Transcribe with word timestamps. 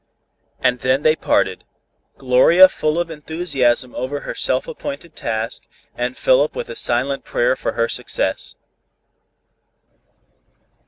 And 0.59 0.79
then 0.79 1.03
they 1.03 1.15
parted; 1.15 1.63
Gloria 2.17 2.67
full 2.69 2.97
of 2.99 3.11
enthusiasm 3.11 3.93
over 3.93 4.21
her 4.21 4.33
self 4.33 4.67
appointed 4.67 5.15
task, 5.15 5.67
and 5.95 6.17
Philip 6.17 6.55
with 6.55 6.71
a 6.71 6.75
silent 6.75 7.23
prayer 7.23 7.55
for 7.55 7.73
her 7.73 7.87
success. 7.87 8.55